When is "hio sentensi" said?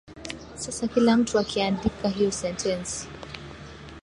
2.09-3.07